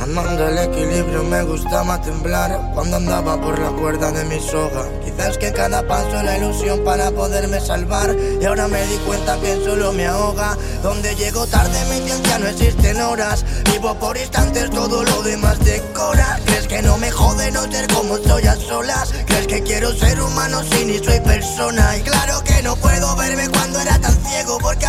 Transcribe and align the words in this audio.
Amando 0.00 0.48
el 0.48 0.56
equilibrio 0.56 1.22
me 1.24 1.42
gustaba 1.42 2.00
temblar 2.00 2.72
cuando 2.72 2.96
andaba 2.96 3.38
por 3.38 3.58
la 3.58 3.68
cuerda 3.68 4.10
de 4.10 4.24
mi 4.24 4.40
soga. 4.40 4.86
Quizás 5.04 5.36
que 5.36 5.52
cada 5.52 5.86
paso 5.86 6.22
la 6.22 6.38
ilusión 6.38 6.82
para 6.84 7.10
poderme 7.10 7.60
salvar 7.60 8.16
y 8.40 8.44
ahora 8.46 8.66
me 8.66 8.80
di 8.86 8.96
cuenta 9.06 9.38
que 9.40 9.62
solo 9.62 9.92
me 9.92 10.06
ahoga. 10.06 10.56
Donde 10.82 11.14
llego 11.16 11.46
tarde 11.46 11.78
mi 11.90 12.06
ciencia 12.06 12.38
no 12.38 12.48
existen 12.48 12.98
horas. 13.02 13.44
Vivo 13.70 13.94
por 13.96 14.16
instantes 14.16 14.70
todo 14.70 15.04
lo 15.04 15.22
demás 15.22 15.58
decora. 15.60 16.40
¿Crees 16.46 16.66
que 16.66 16.80
no 16.80 16.96
me 16.96 17.10
jode 17.10 17.52
no 17.52 17.70
ser 17.70 17.86
como 17.92 18.16
soy 18.16 18.46
a 18.46 18.56
solas? 18.56 19.12
¿Crees 19.26 19.46
que 19.48 19.62
quiero 19.62 19.92
ser 19.92 20.18
humano 20.18 20.62
si 20.62 20.86
ni 20.86 20.98
soy 20.98 21.20
persona? 21.20 21.98
Y 21.98 22.00
claro 22.00 22.42
que 22.42 22.62
no 22.62 22.74
puedo 22.76 23.14
verme 23.16 23.50
cuando 23.50 23.78
era 23.78 23.98
tan 23.98 24.16
ciego 24.24 24.56
porque 24.62 24.86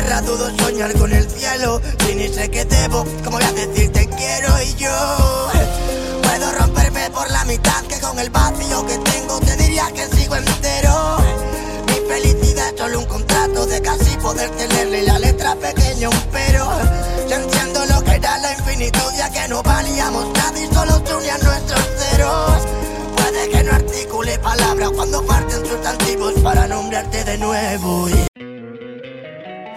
tierra 0.00 0.20
dudo 0.22 0.50
soñar 0.58 0.92
con 0.94 1.12
el 1.12 1.28
cielo. 1.28 1.80
Si 2.06 2.14
ni 2.14 2.28
sé 2.28 2.50
qué 2.50 2.64
debo, 2.64 3.04
como 3.24 3.36
voy 3.36 3.44
a 3.44 3.52
decir 3.52 3.92
te 3.92 4.06
quiero 4.08 4.48
y 4.62 4.74
yo 4.74 5.50
Puedo 6.22 6.52
romperme 6.52 7.10
por 7.10 7.30
la 7.30 7.44
mitad 7.44 7.82
que 7.84 8.00
con 8.00 8.18
el 8.18 8.30
vacío 8.30 8.86
que 8.86 8.98
tengo 8.98 9.38
te 9.40 9.56
diría 9.56 9.90
que 9.92 10.06
sigo 10.16 10.36
entero. 10.36 11.18
Mi 11.86 12.08
felicidad 12.08 12.68
es 12.72 12.78
solo 12.78 13.00
un 13.00 13.06
contrato 13.06 13.66
de 13.66 13.82
casi 13.82 14.16
poder 14.16 14.50
tenerle 14.50 15.02
la 15.02 15.18
letra 15.18 15.54
pequeña 15.56 16.08
un 16.08 16.22
pero. 16.32 16.66
Yo 17.28 17.36
entiendo 17.36 17.84
lo 17.86 18.02
que 18.02 18.14
era 18.14 18.38
la 18.38 18.52
infinitud 18.52 19.12
ya 19.16 19.30
que 19.30 19.48
no 19.48 19.62
valíamos 19.62 20.26
nada 20.32 20.60
y 20.60 20.74
solo 20.74 21.02
se 21.04 21.44
nuestros 21.44 21.84
ceros. 21.98 22.62
Puede 23.16 23.48
que 23.50 23.64
no 23.64 23.72
articule 23.72 24.38
palabras 24.38 24.90
cuando 24.94 25.26
parten 25.26 25.66
sustantivos 25.66 26.32
para 26.42 26.66
nombrarte 26.66 27.24
de 27.24 27.38
nuevo 27.38 28.08